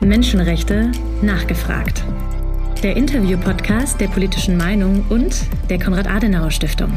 [0.00, 2.04] Menschenrechte nachgefragt.
[2.82, 6.90] Der Interview-Podcast der politischen Meinung und der Konrad-Adenauer-Stiftung.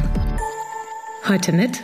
[1.28, 1.84] Heute mit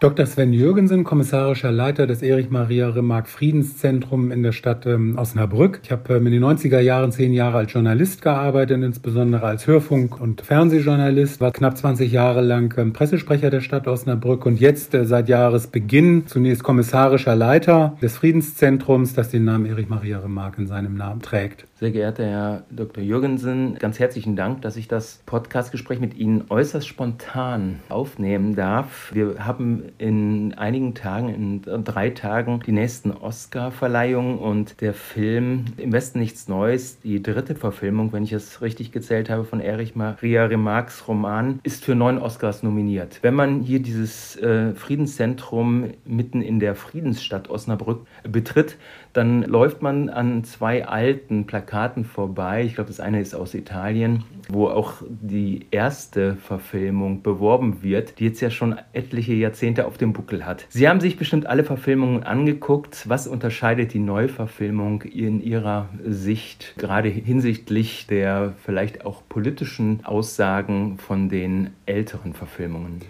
[0.00, 0.24] Dr.
[0.24, 5.80] Sven Jürgensen, kommissarischer Leiter des Erich-Maria-Remarque-Friedenszentrum in der Stadt ähm, Osnabrück.
[5.82, 10.18] Ich habe ähm, in den 90er Jahren zehn Jahre als Journalist gearbeitet, insbesondere als Hörfunk-
[10.18, 15.04] und Fernsehjournalist, war knapp 20 Jahre lang ähm, Pressesprecher der Stadt Osnabrück und jetzt äh,
[15.04, 21.66] seit Jahresbeginn zunächst kommissarischer Leiter des Friedenszentrums, das den Namen Erich-Maria-Remarque in seinem Namen trägt.
[21.78, 23.04] Sehr geehrter Herr Dr.
[23.04, 29.10] Jürgensen, ganz herzlichen Dank, dass ich das Podcastgespräch mit Ihnen äußerst spontan aufnehmen darf.
[29.14, 35.92] Wir haben in einigen Tagen, in drei Tagen, die nächsten Oscar-Verleihungen und der Film Im
[35.92, 40.44] Westen nichts Neues, die dritte Verfilmung, wenn ich es richtig gezählt habe, von Erich Maria
[40.44, 43.18] Remarques Roman, ist für neun Oscars nominiert.
[43.22, 48.76] Wenn man hier dieses äh, Friedenszentrum mitten in der Friedensstadt Osnabrück betritt,
[49.12, 52.64] dann läuft man an zwei alten Plakaten vorbei.
[52.64, 58.24] Ich glaube, das eine ist aus Italien, wo auch die erste Verfilmung beworben wird, die
[58.24, 60.66] jetzt ja schon etliche Jahrzehnte auf dem Buckel hat.
[60.68, 63.08] Sie haben sich bestimmt alle Verfilmungen angeguckt.
[63.08, 71.28] Was unterscheidet die Neuverfilmung in Ihrer Sicht, gerade hinsichtlich der vielleicht auch politischen Aussagen von
[71.28, 73.00] den älteren Verfilmungen?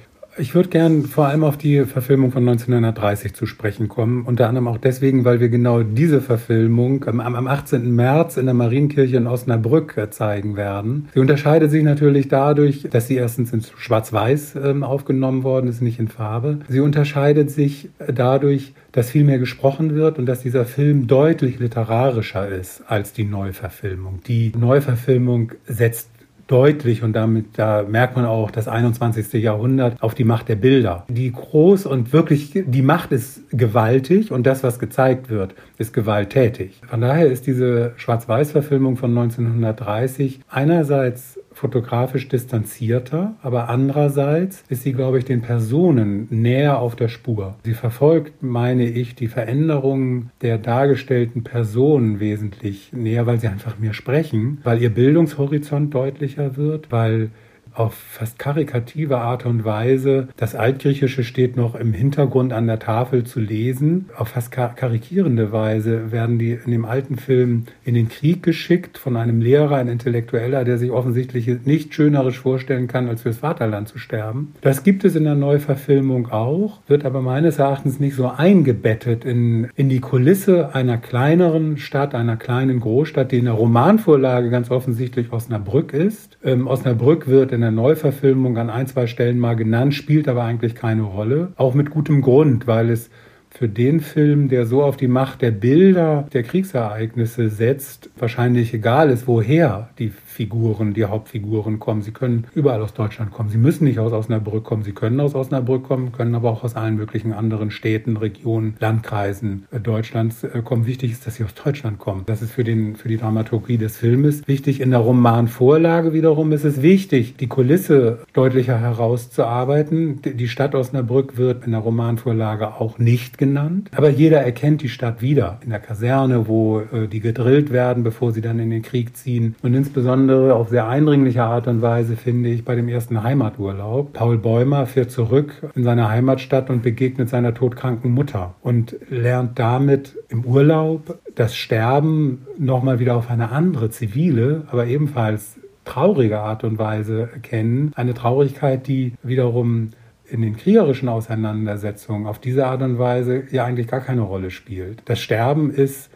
[0.40, 4.24] Ich würde gern vor allem auf die Verfilmung von 1930 zu sprechen kommen.
[4.24, 7.94] Unter anderem auch deswegen, weil wir genau diese Verfilmung am, am 18.
[7.94, 11.10] März in der Marienkirche in Osnabrück äh, zeigen werden.
[11.12, 15.98] Sie unterscheidet sich natürlich dadurch, dass sie erstens in Schwarz-Weiß äh, aufgenommen worden ist, nicht
[15.98, 16.60] in Farbe.
[16.70, 22.48] Sie unterscheidet sich dadurch, dass viel mehr gesprochen wird und dass dieser Film deutlich literarischer
[22.48, 24.20] ist als die Neuverfilmung.
[24.26, 26.08] Die Neuverfilmung setzt
[26.50, 29.32] deutlich und damit da merkt man auch das 21.
[29.42, 31.04] Jahrhundert auf die Macht der Bilder.
[31.08, 36.80] Die groß und wirklich, die Macht ist gewaltig und das, was gezeigt wird, ist gewalttätig.
[36.88, 45.18] Von daher ist diese Schwarz-Weiß-Verfilmung von 1930 einerseits fotografisch distanzierter, aber andererseits ist sie, glaube
[45.18, 47.56] ich, den Personen näher auf der Spur.
[47.64, 53.92] Sie verfolgt, meine ich, die Veränderungen der dargestellten Personen wesentlich näher, weil sie einfach mehr
[53.92, 57.28] sprechen, weil ihr Bildungshorizont deutlicher wird, weil
[57.74, 60.28] auf fast karikative Art und Weise.
[60.36, 64.10] Das Altgriechische steht noch im Hintergrund an der Tafel zu lesen.
[64.16, 69.16] Auf fast karikierende Weise werden die in dem alten Film in den Krieg geschickt von
[69.16, 73.98] einem Lehrer, ein Intellektueller, der sich offensichtlich nicht schönerisch vorstellen kann, als fürs Vaterland zu
[73.98, 74.54] sterben.
[74.60, 79.68] Das gibt es in der Neuverfilmung auch, wird aber meines Erachtens nicht so eingebettet in,
[79.76, 85.32] in die Kulisse einer kleineren Stadt, einer kleinen Großstadt, die in der Romanvorlage ganz offensichtlich
[85.32, 86.38] Osnabrück ist.
[86.42, 90.44] Ähm, Osnabrück wird in in der Neuverfilmung an ein, zwei Stellen mal genannt, spielt aber
[90.44, 91.52] eigentlich keine Rolle.
[91.56, 93.10] Auch mit gutem Grund, weil es
[93.50, 99.10] für den Film, der so auf die Macht der Bilder der Kriegsereignisse setzt, wahrscheinlich egal
[99.10, 102.00] ist, woher die Figuren, die Hauptfiguren kommen.
[102.02, 103.50] Sie können überall aus Deutschland kommen.
[103.50, 104.84] Sie müssen nicht aus Osnabrück kommen.
[104.84, 109.66] Sie können aus Osnabrück kommen, können aber auch aus allen möglichen anderen Städten, Regionen, Landkreisen
[109.72, 110.86] äh, Deutschlands äh, kommen.
[110.86, 112.22] Wichtig ist, dass sie aus Deutschland kommen.
[112.26, 114.80] Das ist für, den, für die Dramaturgie des Filmes wichtig.
[114.80, 120.22] In der Romanvorlage wiederum ist es wichtig, die Kulisse deutlicher herauszuarbeiten.
[120.22, 125.20] Die Stadt Osnabrück wird in der Romanvorlage auch nicht genannt, aber jeder erkennt die Stadt
[125.20, 125.58] wieder.
[125.64, 129.56] In der Kaserne, wo äh, die gedrillt werden, bevor sie dann in den Krieg ziehen
[129.62, 134.12] und insbesondere auf sehr eindringliche Art und Weise, finde ich, bei dem ersten Heimaturlaub.
[134.12, 140.16] Paul Bäumer fährt zurück in seine Heimatstadt und begegnet seiner todkranken Mutter und lernt damit
[140.28, 146.78] im Urlaub das Sterben nochmal wieder auf eine andere zivile, aber ebenfalls traurige Art und
[146.78, 147.92] Weise kennen.
[147.96, 149.90] Eine Traurigkeit, die wiederum
[150.30, 155.02] in den kriegerischen Auseinandersetzungen auf diese Art und Weise ja eigentlich gar keine Rolle spielt.
[155.06, 156.10] Das Sterben ist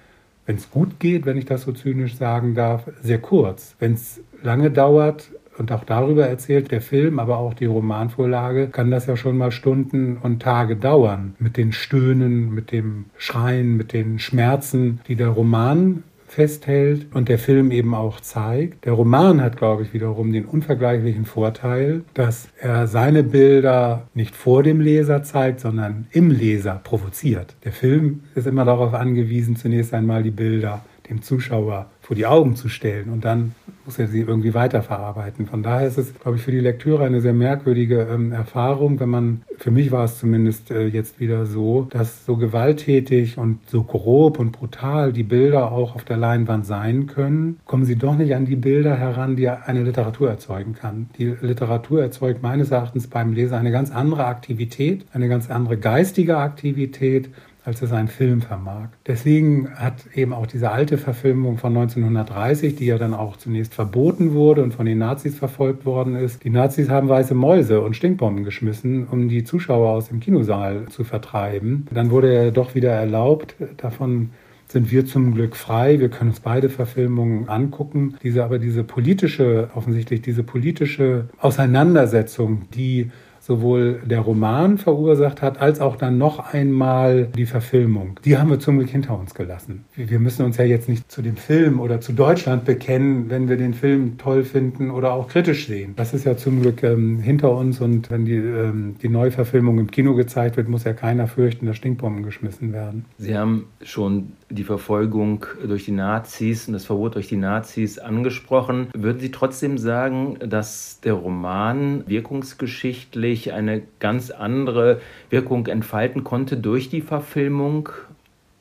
[0.47, 3.77] wenn es gut geht, wenn ich das so zynisch sagen darf, sehr kurz.
[3.79, 8.91] Wenn es lange dauert, und auch darüber erzählt der Film, aber auch die Romanvorlage, kann
[8.91, 11.37] das ja schon mal Stunden und Tage dauern.
[11.39, 16.03] Mit den Stöhnen, mit dem Schreien, mit den Schmerzen, die der Roman
[16.35, 18.85] festhält und der Film eben auch zeigt.
[18.85, 24.63] Der Roman hat, glaube ich, wiederum den unvergleichlichen Vorteil, dass er seine Bilder nicht vor
[24.63, 27.55] dem Leser zeigt, sondern im Leser provoziert.
[27.65, 32.55] Der Film ist immer darauf angewiesen, zunächst einmal die Bilder dem Zuschauer vor die Augen
[32.55, 33.55] zu stellen und dann
[33.87, 35.47] muss er sie irgendwie weiterverarbeiten.
[35.47, 39.09] Von daher ist es, glaube ich, für die Lektüre eine sehr merkwürdige ähm, Erfahrung, wenn
[39.09, 43.85] man, für mich war es zumindest äh, jetzt wieder so, dass so gewalttätig und so
[43.85, 48.35] grob und brutal die Bilder auch auf der Leinwand sein können, kommen sie doch nicht
[48.35, 51.09] an die Bilder heran, die eine Literatur erzeugen kann.
[51.17, 56.37] Die Literatur erzeugt meines Erachtens beim Leser eine ganz andere Aktivität, eine ganz andere geistige
[56.37, 57.31] Aktivität
[57.65, 58.89] als es ein Film vermag.
[59.07, 64.35] Deswegen hat eben auch diese alte Verfilmung von 1930, die ja dann auch zunächst verboten
[64.35, 66.45] wurde und von den Nazis verfolgt worden ist.
[66.45, 71.05] Die Nazis haben weiße Mäuse und Stinkbomben geschmissen, um die Zuschauer aus dem Kinosaal zu
[71.05, 71.87] vertreiben.
[71.91, 73.55] Dann wurde er doch wieder erlaubt.
[73.79, 74.31] Davon
[74.69, 76.01] sind wir zum Glück frei.
[76.01, 78.17] Wir können uns beide Verfilmungen angucken.
[78.23, 83.11] Diese aber diese politische, offensichtlich diese politische Auseinandersetzung, die
[83.45, 88.19] sowohl der Roman verursacht hat, als auch dann noch einmal die Verfilmung.
[88.25, 89.85] Die haben wir zum Glück hinter uns gelassen.
[89.95, 93.57] Wir müssen uns ja jetzt nicht zu dem Film oder zu Deutschland bekennen, wenn wir
[93.57, 95.93] den Film toll finden oder auch kritisch sehen.
[95.97, 99.91] Das ist ja zum Glück ähm, hinter uns und wenn die, ähm, die Neuverfilmung im
[99.91, 103.05] Kino gezeigt wird, muss ja keiner fürchten, dass Stinkbomben geschmissen werden.
[103.19, 108.89] Sie haben schon die Verfolgung durch die Nazis und das Verbot durch die Nazis angesprochen.
[108.95, 115.01] Würden Sie trotzdem sagen, dass der Roman wirkungsgeschichtlich eine ganz andere
[115.31, 117.89] Wirkung entfalten konnte durch die Verfilmung.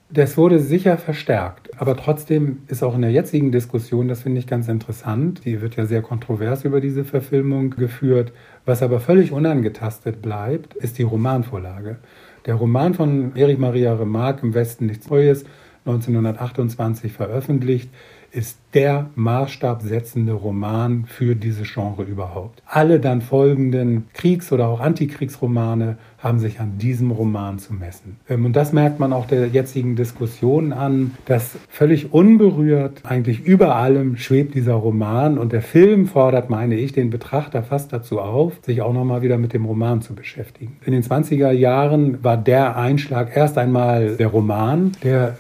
[0.09, 4.45] Das wurde sicher verstärkt, aber trotzdem ist auch in der jetzigen Diskussion, das finde ich
[4.45, 8.31] ganz interessant, die wird ja sehr kontrovers über diese Verfilmung geführt,
[8.63, 11.97] was aber völlig unangetastet bleibt, ist die Romanvorlage.
[12.45, 15.45] Der Roman von Erich Maria Remarque im Westen nichts Neues,
[15.85, 17.89] 1928 veröffentlicht,
[18.33, 22.63] ist der maßstabsetzende Roman für dieses Genre überhaupt.
[22.65, 28.17] Alle dann folgenden Kriegs- oder auch Antikriegsromane haben sich an diesem Roman zu messen.
[28.27, 33.75] Ähm, und das merkt man auch der jetzigen Diskussion an, dass völlig unberührt eigentlich über
[33.75, 38.53] allem schwebt dieser Roman und der Film fordert, meine ich, den Betrachter fast dazu auf,
[38.63, 40.77] sich auch nochmal wieder mit dem Roman zu beschäftigen.
[40.85, 45.37] In den 20er Jahren war der Einschlag erst einmal der Roman, der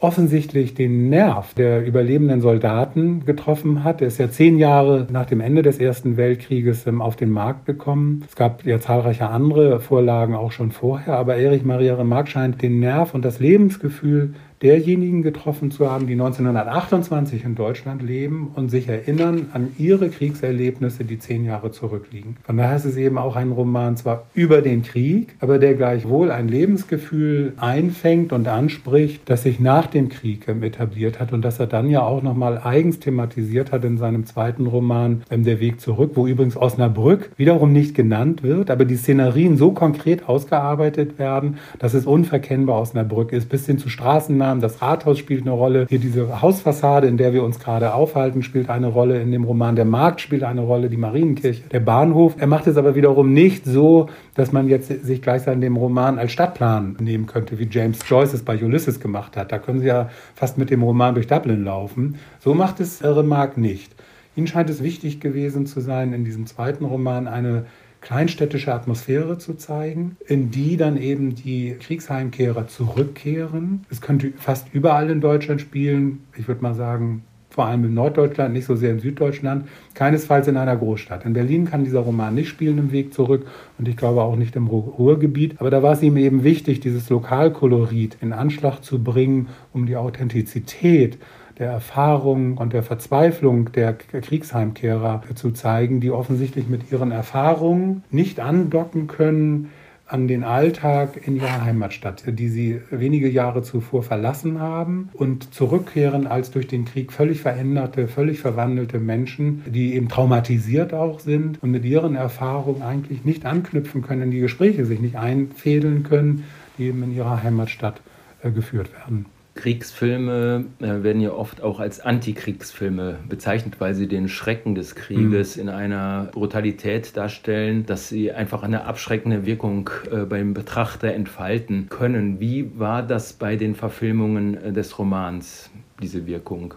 [0.00, 4.00] offensichtlich den Nerv der überlebenden Soldaten getroffen hat.
[4.00, 7.66] Er ist ja zehn Jahre nach dem Ende des Ersten Weltkrieges ähm, auf den Markt
[7.66, 8.24] gekommen.
[8.26, 12.80] Es gab ja zahlreiche andere Vorlagen auch schon vorher, aber Erich Maria Remarque scheint den
[12.80, 18.88] Nerv und das Lebensgefühl derjenigen getroffen zu haben, die 1928 in Deutschland leben und sich
[18.88, 22.36] erinnern an ihre Kriegserlebnisse, die zehn Jahre zurückliegen.
[22.44, 26.30] Von daher ist es eben auch ein Roman zwar über den Krieg, aber der gleichwohl
[26.30, 31.66] ein Lebensgefühl einfängt und anspricht, das sich nach dem Krieg etabliert hat und das er
[31.66, 36.12] dann ja auch nochmal eigens thematisiert hat in seinem zweiten Roman ähm, Der Weg zurück,
[36.14, 41.94] wo übrigens Osnabrück wiederum nicht genannt wird, aber die Szenerien so konkret ausgearbeitet werden, dass
[41.94, 44.60] es unverkennbar Osnabrück ist, bis hin zu Straßennamen Maßnahmen.
[44.60, 45.86] Das Rathaus spielt eine Rolle.
[45.88, 49.76] Hier diese Hausfassade, in der wir uns gerade aufhalten, spielt eine Rolle in dem Roman.
[49.76, 52.34] Der Markt spielt eine Rolle, die Marienkirche, der Bahnhof.
[52.38, 56.32] Er macht es aber wiederum nicht so, dass man jetzt sich gleichsam dem Roman als
[56.32, 59.52] Stadtplan nehmen könnte, wie James Joyce es bei Ulysses gemacht hat.
[59.52, 62.16] Da können Sie ja fast mit dem Roman durch Dublin laufen.
[62.40, 63.92] So macht es Remarque nicht.
[64.36, 67.66] Ihnen scheint es wichtig gewesen zu sein, in diesem zweiten Roman eine
[68.00, 73.84] kleinstädtische Atmosphäre zu zeigen, in die dann eben die Kriegsheimkehrer zurückkehren.
[73.90, 76.24] Es könnte fast überall in Deutschland spielen.
[76.36, 80.56] Ich würde mal sagen, vor allem in Norddeutschland, nicht so sehr in Süddeutschland, keinesfalls in
[80.56, 81.26] einer Großstadt.
[81.26, 84.54] In Berlin kann dieser Roman nicht spielen im Weg zurück und ich glaube auch nicht
[84.54, 85.60] im Ruhrgebiet.
[85.60, 89.96] Aber da war es ihm eben wichtig, dieses Lokalkolorit in Anschlag zu bringen, um die
[89.96, 91.18] Authentizität
[91.60, 98.40] der Erfahrung und der Verzweiflung der Kriegsheimkehrer zu zeigen, die offensichtlich mit ihren Erfahrungen nicht
[98.40, 99.70] andocken können
[100.06, 106.26] an den Alltag in ihrer Heimatstadt, die sie wenige Jahre zuvor verlassen haben und zurückkehren
[106.26, 111.70] als durch den Krieg völlig veränderte, völlig verwandelte Menschen, die eben traumatisiert auch sind und
[111.70, 116.44] mit ihren Erfahrungen eigentlich nicht anknüpfen können, die Gespräche sich nicht einfädeln können,
[116.76, 118.00] die eben in ihrer Heimatstadt
[118.42, 119.26] äh, geführt werden.
[119.60, 125.56] Kriegsfilme äh, werden ja oft auch als Antikriegsfilme bezeichnet, weil sie den Schrecken des Krieges
[125.56, 125.62] mhm.
[125.62, 132.40] in einer Brutalität darstellen, dass sie einfach eine abschreckende Wirkung äh, beim Betrachter entfalten können.
[132.40, 135.68] Wie war das bei den Verfilmungen äh, des Romans,
[136.00, 136.72] diese Wirkung?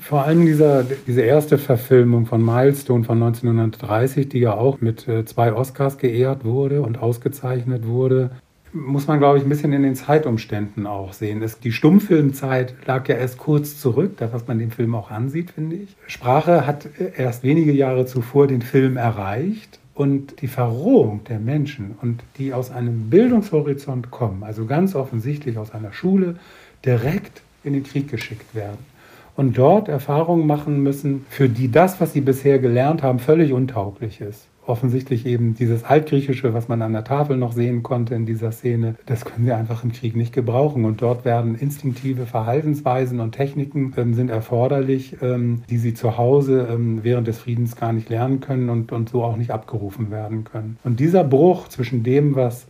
[0.00, 5.24] Vor allem dieser, diese erste Verfilmung von Milestone von 1930, die ja auch mit äh,
[5.24, 8.32] zwei Oscars geehrt wurde und ausgezeichnet wurde,
[8.76, 11.40] muss man, glaube ich, ein bisschen in den Zeitumständen auch sehen.
[11.40, 15.50] Das, die Stummfilmzeit lag ja erst kurz zurück, das, was man dem Film auch ansieht,
[15.50, 15.96] finde ich.
[16.06, 19.78] Sprache hat erst wenige Jahre zuvor den Film erreicht.
[19.94, 25.70] Und die Verrohung der Menschen und die aus einem Bildungshorizont kommen, also ganz offensichtlich aus
[25.70, 26.36] einer Schule,
[26.84, 28.76] direkt in den Krieg geschickt werden
[29.36, 34.20] und dort Erfahrungen machen müssen, für die das, was sie bisher gelernt haben, völlig untauglich
[34.20, 38.52] ist offensichtlich eben dieses Altgriechische, was man an der Tafel noch sehen konnte in dieser
[38.52, 40.84] Szene, das können wir einfach im Krieg nicht gebrauchen.
[40.84, 46.68] Und dort werden instinktive Verhaltensweisen und Techniken ähm, sind erforderlich, ähm, die sie zu Hause
[46.70, 50.44] ähm, während des Friedens gar nicht lernen können und, und so auch nicht abgerufen werden
[50.44, 50.78] können.
[50.84, 52.66] Und dieser Bruch zwischen dem, was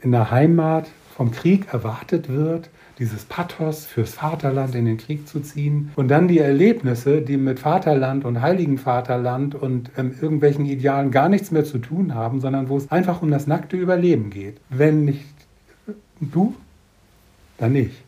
[0.00, 5.40] in der Heimat vom Krieg erwartet wird, dieses Pathos fürs Vaterland in den Krieg zu
[5.40, 11.10] ziehen und dann die Erlebnisse, die mit Vaterland und Heiligen Vaterland und ähm, irgendwelchen Idealen
[11.10, 14.56] gar nichts mehr zu tun haben, sondern wo es einfach um das nackte Überleben geht.
[14.68, 15.24] Wenn nicht
[16.20, 16.54] du,
[17.58, 18.02] dann nicht.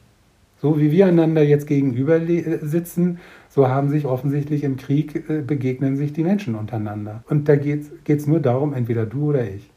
[0.60, 2.20] So wie wir einander jetzt gegenüber
[2.60, 3.18] sitzen,
[3.48, 7.24] so haben sich offensichtlich im Krieg äh, begegnen sich die Menschen untereinander.
[7.28, 9.70] Und da geht es nur darum, entweder du oder ich.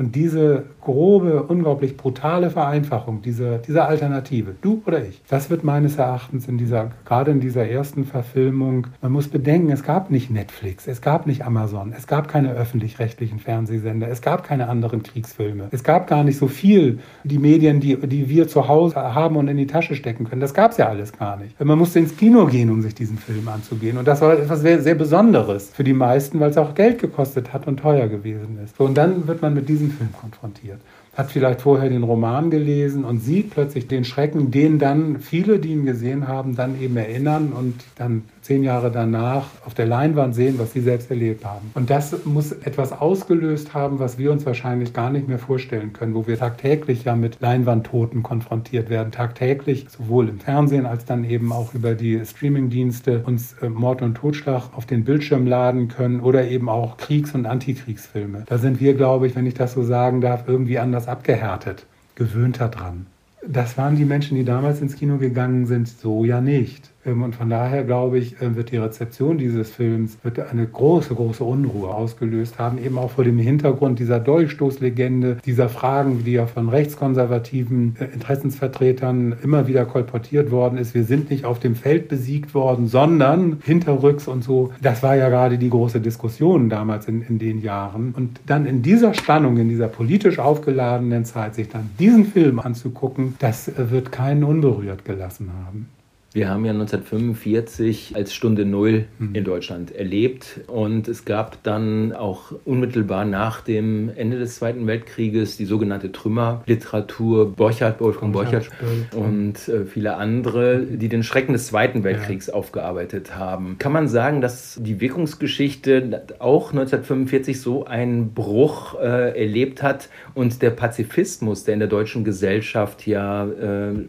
[0.00, 5.98] Und diese grobe, unglaublich brutale Vereinfachung dieser, dieser Alternative, du oder ich, das wird meines
[5.98, 10.86] Erachtens in dieser, gerade in dieser ersten Verfilmung, man muss bedenken, es gab nicht Netflix,
[10.86, 15.84] es gab nicht Amazon, es gab keine öffentlich-rechtlichen Fernsehsender, es gab keine anderen Kriegsfilme, es
[15.84, 19.58] gab gar nicht so viel, die Medien, die, die wir zu Hause haben und in
[19.58, 20.40] die Tasche stecken können.
[20.40, 21.62] Das gab es ja alles gar nicht.
[21.62, 23.98] Man musste ins Kino gehen, um sich diesen Film anzugehen.
[23.98, 27.52] Und das war etwas sehr, sehr Besonderes für die meisten, weil es auch Geld gekostet
[27.52, 28.78] hat und teuer gewesen ist.
[28.78, 30.80] So, und dann wird man mit diesem Film konfrontiert
[31.14, 35.70] hat vielleicht vorher den Roman gelesen und sieht plötzlich den Schrecken, den dann viele, die
[35.72, 40.58] ihn gesehen haben, dann eben erinnern und dann zehn Jahre danach auf der Leinwand sehen,
[40.58, 41.70] was sie selbst erlebt haben.
[41.74, 46.14] Und das muss etwas ausgelöst haben, was wir uns wahrscheinlich gar nicht mehr vorstellen können,
[46.14, 51.52] wo wir tagtäglich ja mit Leinwandtoten konfrontiert werden, tagtäglich sowohl im Fernsehen als dann eben
[51.52, 56.48] auch über die Streamingdienste uns äh, Mord und Totschlag auf den Bildschirm laden können oder
[56.48, 58.44] eben auch Kriegs- und Antikriegsfilme.
[58.46, 62.68] Da sind wir, glaube ich, wenn ich das so sagen darf, irgendwie anders abgehärtet, gewöhnter
[62.68, 63.06] dran.
[63.46, 66.90] Das waren die Menschen, die damals ins Kino gegangen sind, so ja nicht.
[67.04, 71.14] Ähm, und von daher glaube ich, äh, wird die Rezeption dieses Films wird eine große,
[71.14, 76.46] große Unruhe ausgelöst haben, eben auch vor dem Hintergrund dieser Dolchstoßlegende, dieser Fragen, die ja
[76.46, 80.94] von rechtskonservativen äh, Interessensvertretern immer wieder kolportiert worden ist.
[80.94, 84.72] Wir sind nicht auf dem Feld besiegt worden, sondern hinterrücks und so.
[84.82, 88.12] Das war ja gerade die große Diskussion damals in, in den Jahren.
[88.16, 93.34] Und dann in dieser Spannung, in dieser politisch aufgeladenen Zeit, sich dann diesen Film anzugucken,
[93.38, 95.86] das äh, wird keinen unberührt gelassen haben.
[96.32, 99.34] Wir haben ja 1945 als Stunde Null mhm.
[99.34, 105.56] in Deutschland erlebt und es gab dann auch unmittelbar nach dem Ende des Zweiten Weltkrieges
[105.56, 108.70] die sogenannte Trümmerliteratur, Borchardt, Wolfgang Borchardt
[109.12, 112.54] und äh, viele andere, die den Schrecken des Zweiten Weltkriegs ja.
[112.54, 113.74] aufgearbeitet haben.
[113.80, 120.62] Kann man sagen, dass die Wirkungsgeschichte auch 1945 so einen Bruch äh, erlebt hat und
[120.62, 124.04] der Pazifismus, der in der deutschen Gesellschaft ja äh,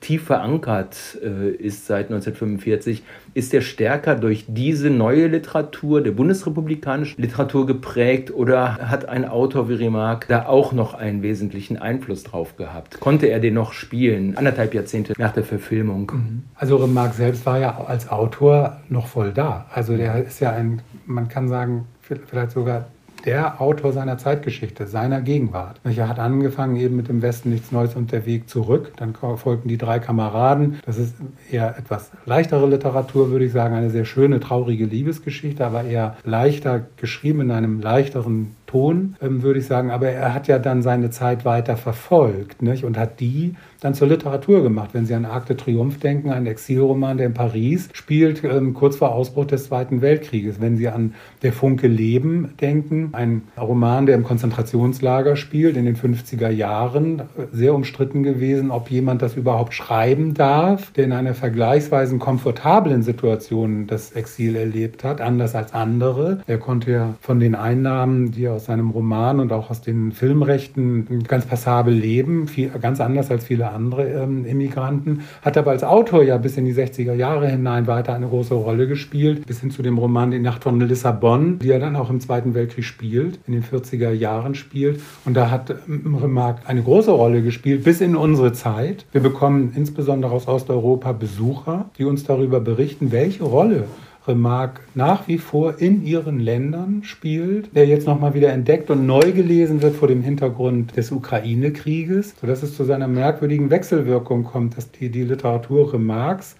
[0.00, 3.02] tief verankert äh, ist seit 1945,
[3.34, 9.68] ist er stärker durch diese neue Literatur, der bundesrepublikanischen Literatur geprägt oder hat ein Autor
[9.68, 13.00] wie Remarque da auch noch einen wesentlichen Einfluss drauf gehabt?
[13.00, 16.12] Konnte er den noch spielen, anderthalb Jahrzehnte nach der Verfilmung?
[16.14, 16.42] Mhm.
[16.54, 19.66] Also Remarque selbst war ja als Autor noch voll da.
[19.72, 22.86] Also der ist ja ein, man kann sagen, vielleicht sogar
[23.24, 25.80] der Autor seiner Zeitgeschichte, seiner Gegenwart.
[25.84, 28.92] Er hat angefangen eben mit dem Westen nichts Neues und der Weg zurück.
[28.96, 30.80] Dann folgten die drei Kameraden.
[30.86, 31.14] Das ist
[31.50, 33.74] eher etwas leichtere Literatur, würde ich sagen.
[33.74, 39.58] Eine sehr schöne, traurige Liebesgeschichte, aber eher leichter geschrieben in einem leichteren Ton, ähm, würde
[39.58, 39.90] ich sagen.
[39.90, 42.84] Aber er hat ja dann seine Zeit weiter verfolgt nicht?
[42.84, 44.90] und hat die dann zur Literatur gemacht.
[44.92, 48.96] Wenn Sie an Arc de Triomphe denken, ein Exilroman, der in Paris spielt, ähm, kurz
[48.96, 50.60] vor Ausbruch des Zweiten Weltkrieges.
[50.60, 55.96] Wenn Sie an Der Funke Leben denken, ein Roman, der im Konzentrationslager spielt, in den
[55.96, 57.22] 50er Jahren,
[57.52, 63.86] sehr umstritten gewesen, ob jemand das überhaupt schreiben darf, der in einer vergleichsweise komfortablen Situation
[63.86, 66.40] das Exil erlebt hat, anders als andere.
[66.46, 70.12] Er konnte ja von den Einnahmen, die er aus seinem Roman und auch aus den
[70.12, 75.84] Filmrechten ganz passabel leben, viel, ganz anders als viele andere ähm, Immigranten, hat aber als
[75.84, 79.70] Autor ja bis in die 60er Jahre hinein weiter eine große Rolle gespielt, bis hin
[79.70, 83.38] zu dem Roman Die Nacht von Lissabon, die er dann auch im Zweiten Weltkrieg spielt,
[83.46, 85.00] in den 40er Jahren spielt.
[85.24, 89.06] Und da hat ähm, Remarque eine große Rolle gespielt bis in unsere Zeit.
[89.12, 93.84] Wir bekommen insbesondere aus Osteuropa Besucher, die uns darüber berichten, welche Rolle
[94.30, 99.32] Remarque nach wie vor in ihren Ländern spielt, der jetzt nochmal wieder entdeckt und neu
[99.32, 104.90] gelesen wird vor dem Hintergrund des Ukraine-Krieges, sodass es zu seiner merkwürdigen Wechselwirkung kommt, dass
[104.90, 106.56] die, die Literatur Remarques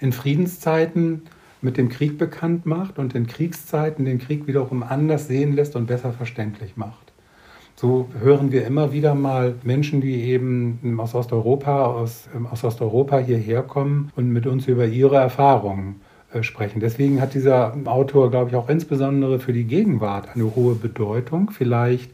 [0.00, 1.22] in Friedenszeiten
[1.60, 5.86] mit dem Krieg bekannt macht und in Kriegszeiten den Krieg wiederum anders sehen lässt und
[5.86, 7.12] besser verständlich macht.
[7.80, 13.62] So hören wir immer wieder mal Menschen, die eben aus Osteuropa, aus, aus Osteuropa hierher
[13.62, 16.00] kommen und mit uns über ihre Erfahrungen
[16.40, 16.80] sprechen.
[16.80, 21.50] Deswegen hat dieser Autor, glaube ich, auch insbesondere für die Gegenwart eine hohe Bedeutung.
[21.50, 22.10] Vielleicht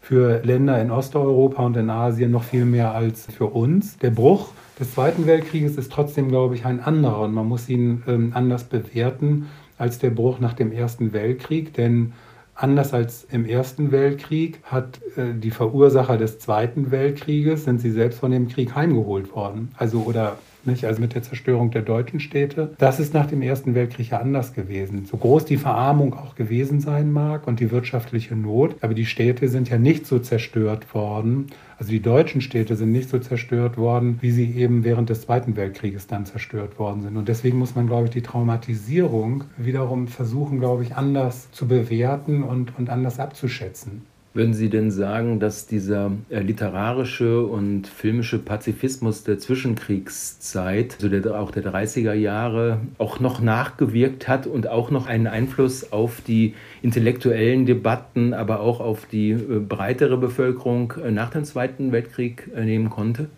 [0.00, 3.98] für Länder in Osteuropa und in Asien noch viel mehr als für uns.
[3.98, 4.48] Der Bruch
[4.80, 8.64] des Zweiten Weltkrieges ist trotzdem, glaube ich, ein anderer und man muss ihn ähm, anders
[8.64, 12.12] bewerten als der Bruch nach dem Ersten Weltkrieg, denn
[12.54, 18.20] Anders als im Ersten Weltkrieg hat äh, die Verursacher des Zweiten Weltkrieges, sind sie selbst
[18.20, 19.70] von dem Krieg heimgeholt worden.
[19.76, 20.84] Also oder nicht?
[20.84, 22.74] also mit der Zerstörung der deutschen Städte.
[22.78, 25.06] Das ist nach dem Ersten Weltkrieg ja anders gewesen.
[25.06, 29.48] So groß die Verarmung auch gewesen sein mag und die wirtschaftliche Not, aber die Städte
[29.48, 31.46] sind ja nicht so zerstört worden.
[31.78, 35.56] Also die deutschen Städte sind nicht so zerstört worden, wie sie eben während des Zweiten
[35.56, 37.16] Weltkrieges dann zerstört worden sind.
[37.16, 42.42] Und deswegen muss man, glaube ich, die Traumatisierung wiederum versuchen, glaube ich, anders zu bewerten
[42.44, 44.02] und, und anders abzuschätzen.
[44.34, 51.38] Würden Sie denn sagen, dass dieser äh, literarische und filmische Pazifismus der Zwischenkriegszeit, also der,
[51.38, 56.54] auch der 30er Jahre, auch noch nachgewirkt hat und auch noch einen Einfluss auf die
[56.80, 62.88] intellektuellen Debatten, aber auch auf die äh, breitere Bevölkerung äh, nach dem Zweiten Weltkrieg nehmen
[62.88, 63.28] konnte?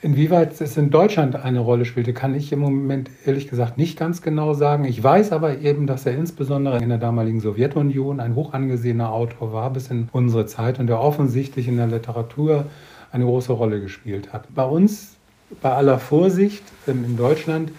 [0.00, 4.22] Inwieweit es in Deutschland eine Rolle spielte, kann ich im Moment ehrlich gesagt nicht ganz
[4.22, 4.84] genau sagen.
[4.84, 9.52] Ich weiß aber eben, dass er insbesondere in der damaligen Sowjetunion ein hoch angesehener Autor
[9.52, 12.66] war bis in unsere Zeit und der offensichtlich in der Literatur
[13.10, 14.46] eine große Rolle gespielt hat.
[14.54, 15.16] Bei uns,
[15.60, 17.72] bei aller Vorsicht ähm, in Deutschland,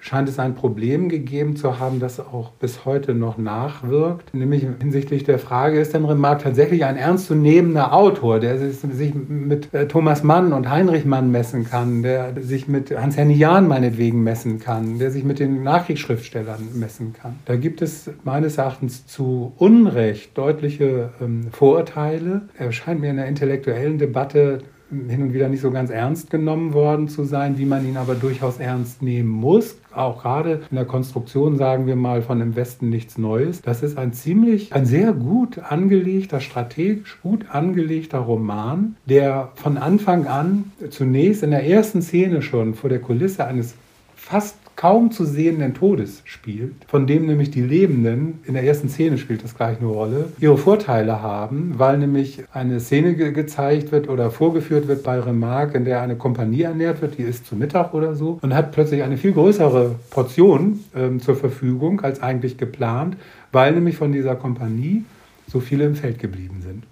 [0.00, 4.32] scheint es ein Problem gegeben zu haben, das auch bis heute noch nachwirkt.
[4.34, 9.88] Nämlich hinsichtlich der Frage, ist denn Remarque tatsächlich ein ernstzunehmender Autor, der sich mit äh,
[9.88, 14.98] Thomas Mann und Heinrich Mann messen kann, der sich mit Hans-Henny Jahn meinetwegen messen kann,
[14.98, 17.36] der sich mit den Nachkriegsschriftstellern messen kann.
[17.44, 22.42] Da gibt es meines Erachtens zu Unrecht deutliche ähm, Vorurteile.
[22.56, 26.72] Er scheint mir in der intellektuellen Debatte hin und wieder nicht so ganz ernst genommen
[26.72, 29.76] worden zu sein, wie man ihn aber durchaus ernst nehmen muss.
[29.98, 33.62] Auch gerade in der Konstruktion, sagen wir mal, von im Westen nichts Neues.
[33.62, 40.26] Das ist ein ziemlich, ein sehr gut angelegter, strategisch gut angelegter Roman, der von Anfang
[40.26, 43.74] an zunächst in der ersten Szene schon vor der Kulisse eines
[44.14, 49.18] fast kaum zu sehenden Todes spielt, von dem nämlich die Lebenden, in der ersten Szene
[49.18, 54.08] spielt das gleich eine Rolle, ihre Vorteile haben, weil nämlich eine Szene ge gezeigt wird
[54.08, 57.92] oder vorgeführt wird bei Remarque, in der eine Kompanie ernährt wird, die ist zu Mittag
[57.92, 63.16] oder so und hat plötzlich eine viel größere Portion ähm, zur Verfügung als eigentlich geplant,
[63.50, 65.04] weil nämlich von dieser Kompanie
[65.48, 66.84] so viele im Feld geblieben sind.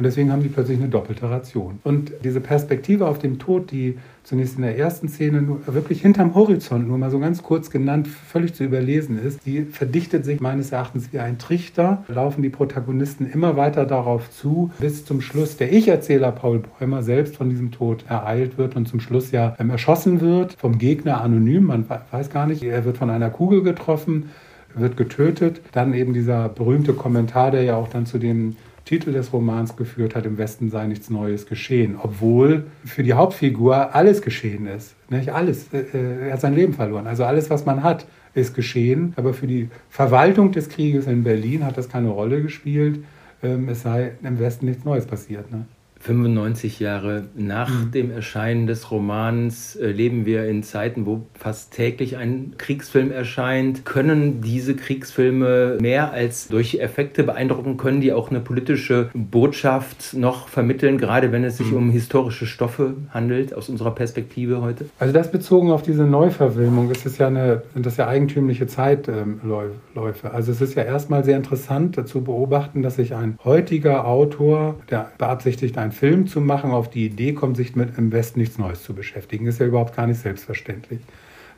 [0.00, 1.78] Und deswegen haben die plötzlich eine doppelte Ration.
[1.84, 6.34] Und diese Perspektive auf den Tod, die zunächst in der ersten Szene nur, wirklich hinterm
[6.34, 10.72] Horizont, nur mal so ganz kurz genannt, völlig zu überlesen ist, die verdichtet sich meines
[10.72, 12.02] Erachtens wie ein Trichter.
[12.08, 17.36] Laufen die Protagonisten immer weiter darauf zu, bis zum Schluss der Ich-Erzähler Paul Bäumer selbst
[17.36, 21.64] von diesem Tod ereilt wird und zum Schluss ja ähm, erschossen wird, vom Gegner anonym,
[21.64, 24.30] man weiß gar nicht, er wird von einer Kugel getroffen,
[24.74, 25.60] wird getötet.
[25.72, 28.56] Dann eben dieser berühmte Kommentar, der ja auch dann zu dem
[28.90, 33.94] Titel des Romans geführt hat, im Westen sei nichts Neues geschehen, obwohl für die Hauptfigur
[33.94, 34.96] alles geschehen ist.
[35.08, 35.72] Nicht alles.
[35.72, 37.06] Äh, äh, er hat sein Leben verloren.
[37.06, 39.12] Also alles, was man hat, ist geschehen.
[39.14, 43.04] Aber für die Verwaltung des Krieges in Berlin hat das keine Rolle gespielt.
[43.44, 45.52] Ähm, es sei im Westen nichts Neues passiert.
[45.52, 45.66] Ne?
[46.00, 47.90] 95 Jahre nach mhm.
[47.90, 53.84] dem Erscheinen des Romans äh, leben wir in Zeiten, wo fast täglich ein Kriegsfilm erscheint.
[53.84, 60.48] Können diese Kriegsfilme mehr als durch Effekte beeindrucken, können die auch eine politische Botschaft noch
[60.48, 61.76] vermitteln, gerade wenn es sich mhm.
[61.76, 64.86] um historische Stoffe handelt, aus unserer Perspektive heute?
[64.98, 70.32] Also das bezogen auf diese Neuverfilmung ist es ja eine, sind das ja eigentümliche Zeitläufe.
[70.32, 75.10] Also es ist ja erstmal sehr interessant zu beobachten, dass sich ein heutiger Autor, der
[75.18, 78.58] beabsichtigt, ein einen Film zu machen, auf die Idee kommt, sich mit im Westen nichts
[78.58, 79.46] Neues zu beschäftigen.
[79.46, 81.00] Ist ja überhaupt gar nicht selbstverständlich.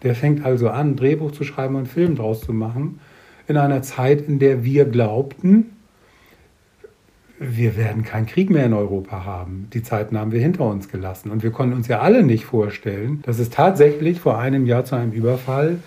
[0.03, 2.99] Der fängt also an, ein Drehbuch zu schreiben und einen Film draus zu machen,
[3.47, 5.77] in einer Zeit, in der wir glaubten,
[7.39, 9.69] wir werden keinen Krieg mehr in Europa haben.
[9.73, 11.31] Die Zeiten haben wir hinter uns gelassen.
[11.31, 14.95] Und wir konnten uns ja alle nicht vorstellen, dass es tatsächlich vor einem Jahr zu
[14.95, 15.79] einem Überfall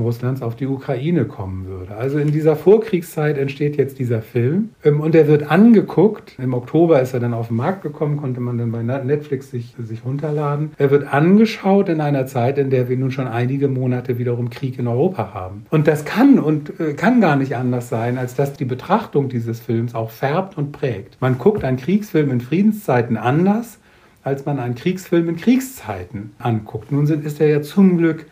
[0.00, 1.96] Russlands auf die Ukraine kommen würde.
[1.96, 6.34] Also in dieser Vorkriegszeit entsteht jetzt dieser Film ähm, und er wird angeguckt.
[6.38, 9.74] Im Oktober ist er dann auf den Markt gekommen, konnte man dann bei Netflix sich,
[9.78, 10.72] sich runterladen.
[10.78, 14.78] Er wird angeschaut in einer Zeit, in der wir nun schon einige Monate wiederum Krieg
[14.78, 15.66] in Europa haben.
[15.70, 19.60] Und das kann und äh, kann gar nicht anders sein, als dass die Betrachtung dieses
[19.60, 21.20] Films auch färbt und prägt.
[21.20, 23.78] Man guckt einen Kriegsfilm in Friedenszeiten anders,
[24.22, 26.92] als man einen Kriegsfilm in Kriegszeiten anguckt.
[26.92, 28.26] Nun sind, ist er ja zum Glück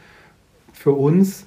[0.80, 1.44] für uns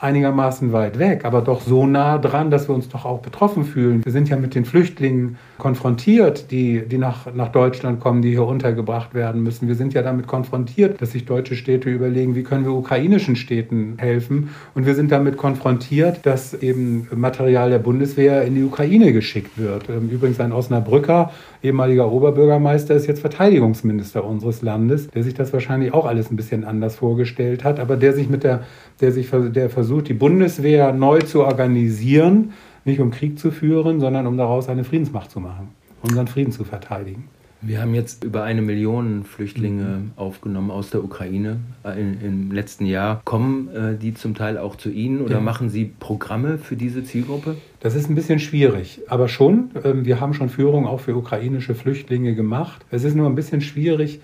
[0.00, 4.02] einigermaßen weit weg, aber doch so nah dran, dass wir uns doch auch betroffen fühlen.
[4.02, 8.46] Wir sind ja mit den Flüchtlingen konfrontiert, die, die nach, nach Deutschland kommen, die hier
[8.46, 9.68] untergebracht werden müssen.
[9.68, 13.96] Wir sind ja damit konfrontiert, dass sich deutsche Städte überlegen, wie können wir ukrainischen Städten
[13.98, 14.48] helfen.
[14.74, 19.90] Und wir sind damit konfrontiert, dass eben Material der Bundeswehr in die Ukraine geschickt wird.
[19.90, 21.30] Ähm, übrigens ein Osnabrücker,
[21.62, 26.64] ehemaliger Oberbürgermeister, ist jetzt Verteidigungsminister unseres Landes, der sich das wahrscheinlich auch alles ein bisschen
[26.64, 28.62] anders vorgestellt hat, aber der sich mit der,
[29.02, 32.52] der sich, der versucht, die Bundeswehr neu zu organisieren
[32.84, 35.68] nicht um Krieg zu führen, sondern um daraus eine Friedensmacht zu machen,
[36.02, 37.28] unseren Frieden zu verteidigen.
[37.62, 40.10] Wir haben jetzt über eine Million Flüchtlinge mhm.
[40.16, 43.20] aufgenommen aus der Ukraine äh, in, im letzten Jahr.
[43.26, 45.40] Kommen äh, die zum Teil auch zu Ihnen oder ja.
[45.40, 47.56] machen Sie Programme für diese Zielgruppe?
[47.80, 49.72] Das ist ein bisschen schwierig, aber schon.
[49.84, 52.86] Ähm, wir haben schon Führung auch für ukrainische Flüchtlinge gemacht.
[52.90, 54.22] Es ist nur ein bisschen schwierig,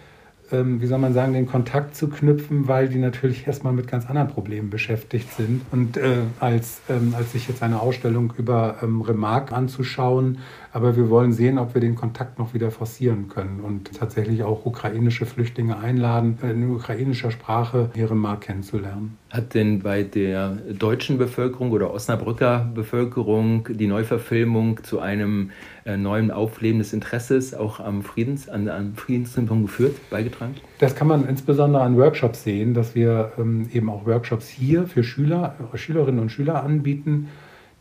[0.52, 4.06] ähm, wie soll man sagen, den Kontakt zu knüpfen, weil die natürlich erstmal mit ganz
[4.06, 5.62] anderen Problemen beschäftigt sind.
[5.72, 10.38] Und äh, als, ähm, als sich jetzt eine Ausstellung über ähm, Remarque anzuschauen,
[10.72, 14.66] aber wir wollen sehen, ob wir den Kontakt noch wieder forcieren können und tatsächlich auch
[14.66, 19.16] ukrainische Flüchtlinge einladen, in ukrainischer Sprache ihre Mark kennenzulernen.
[19.30, 25.50] Hat denn bei der deutschen Bevölkerung oder Osnabrücker Bevölkerung die Neuverfilmung zu einem
[25.84, 30.54] äh, neuen Aufleben des Interesses auch am Friedens, an, an Friedenssymptom geführt, beigetragen?
[30.78, 35.02] Das kann man insbesondere an Workshops sehen, dass wir ähm, eben auch Workshops hier für
[35.02, 37.28] Schüler, Schülerinnen und Schüler anbieten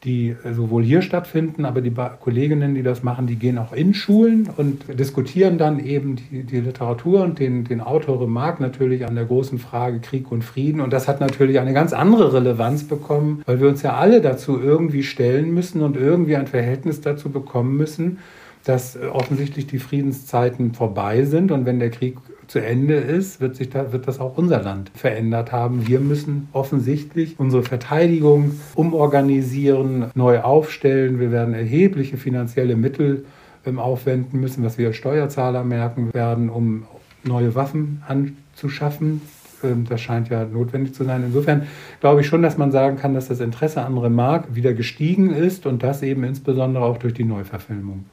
[0.06, 4.48] die sowohl hier stattfinden, aber die Kolleginnen, die das machen, die gehen auch in Schulen
[4.56, 9.26] und diskutieren dann eben die, die Literatur und den, den Autor Remarque natürlich an der
[9.26, 10.80] großen Frage Krieg und Frieden.
[10.80, 14.60] Und das hat natürlich eine ganz andere Relevanz bekommen, weil wir uns ja alle dazu
[14.62, 18.20] irgendwie stellen müssen und irgendwie ein Verhältnis dazu bekommen müssen,
[18.66, 23.70] dass offensichtlich die Friedenszeiten vorbei sind und wenn der Krieg zu Ende ist, wird, sich
[23.70, 25.88] da, wird das auch unser Land verändert haben.
[25.88, 31.20] Wir müssen offensichtlich unsere Verteidigung umorganisieren, neu aufstellen.
[31.20, 33.26] Wir werden erhebliche finanzielle Mittel
[33.66, 36.86] ähm, aufwenden müssen, was wir als Steuerzahler merken werden, um
[37.24, 39.22] neue Waffen anzuschaffen.
[39.64, 41.24] Ähm, das scheint ja notwendig zu sein.
[41.26, 41.64] Insofern
[42.00, 45.66] glaube ich schon, dass man sagen kann, dass das Interesse an Remarque wieder gestiegen ist
[45.66, 48.06] und das eben insbesondere auch durch die Neuverfilmung.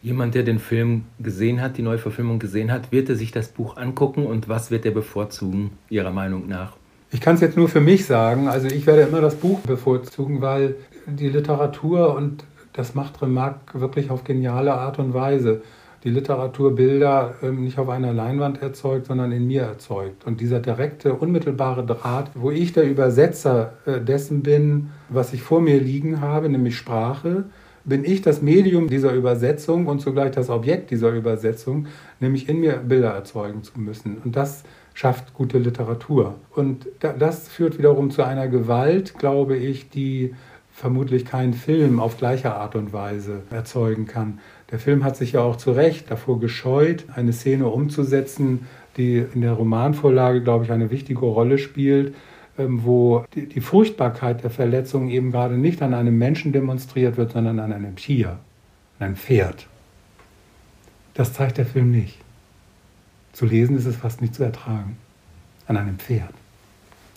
[0.00, 3.76] Jemand, der den Film gesehen hat, die Neuverfilmung gesehen hat, wird er sich das Buch
[3.76, 6.76] angucken und was wird er bevorzugen, Ihrer Meinung nach?
[7.10, 8.48] Ich kann es jetzt nur für mich sagen.
[8.48, 14.10] Also ich werde immer das Buch bevorzugen, weil die Literatur und das macht Remarque wirklich
[14.10, 15.62] auf geniale Art und Weise.
[16.04, 20.26] Die Literatur Bilder ähm, nicht auf einer Leinwand erzeugt, sondern in mir erzeugt.
[20.26, 25.60] Und dieser direkte, unmittelbare Draht, wo ich der Übersetzer äh, dessen bin, was ich vor
[25.60, 27.46] mir liegen habe, nämlich Sprache,
[27.88, 31.86] bin ich das Medium dieser Übersetzung und zugleich das Objekt dieser Übersetzung,
[32.20, 34.18] nämlich in mir Bilder erzeugen zu müssen.
[34.24, 36.34] Und das schafft gute Literatur.
[36.54, 40.34] Und das führt wiederum zu einer Gewalt, glaube ich, die
[40.72, 44.38] vermutlich kein Film auf gleiche Art und Weise erzeugen kann.
[44.70, 49.40] Der Film hat sich ja auch zu Recht davor gescheut, eine Szene umzusetzen, die in
[49.40, 52.14] der Romanvorlage, glaube ich, eine wichtige Rolle spielt,
[52.58, 57.72] wo die, Furchtbarkeit der Verletzung eben gerade nicht an einem Menschen demonstriert wird, sondern an
[57.72, 58.38] einem Tier,
[58.98, 59.66] an einem Pferd.
[61.14, 62.18] Das zeigt der Film nicht.
[63.32, 64.96] Zu lesen ist es fast nicht zu ertragen.
[65.66, 66.32] An einem Pferd,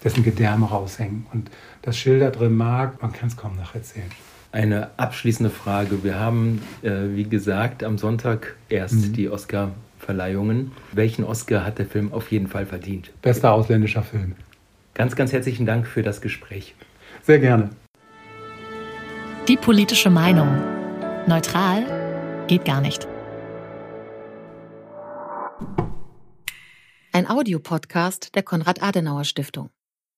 [0.04, 1.25] dessen Gedärme raushängen.
[1.34, 1.49] Und
[1.82, 4.12] das schildert Remarque, man kann es kaum nacherzählen.
[4.51, 6.04] Eine abschließende Frage.
[6.04, 9.13] Wir haben, äh, wie gesagt, am Sonntag erst mhm.
[9.13, 10.73] die Oscar-Verleihungen.
[10.91, 13.12] Welchen Oscar hat der Film auf jeden Fall verdient?
[13.21, 14.36] Bester ausländischer Film.
[14.93, 16.75] Ganz, ganz herzlichen Dank für das Gespräch.
[17.23, 17.69] Sehr gerne.
[19.47, 20.47] Die politische Meinung.
[21.27, 23.08] Neutral geht gar nicht.
[27.13, 29.69] Ein Audiopodcast der Konrad-Adenauer Stiftung.